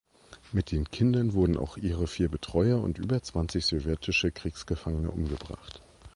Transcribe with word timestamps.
Mit 0.51 0.71
den 0.71 0.85
Kindern 0.89 1.33
wurden 1.33 1.55
auch 1.57 1.77
ihre 1.77 2.07
vier 2.07 2.27
Betreuer 2.27 2.81
und 2.81 2.97
über 2.97 3.21
zwanzig 3.21 3.67
sowjetische 3.67 4.31
Kriegsgefangene 4.31 5.11
umgebracht. 5.11 5.83